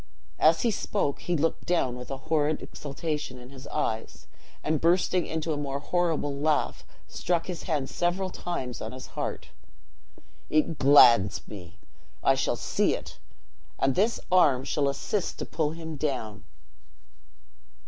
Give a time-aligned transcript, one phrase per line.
[0.39, 4.25] As he spoke, he looked down, with a horrid exultation in his eyes;
[4.63, 9.49] and, bursting into a more horrible laugh, struck his hand several times on his heart:
[10.49, 11.77] "It glads me!
[12.23, 13.19] I shall see it
[13.77, 16.45] and this arm shall assist to pull him down."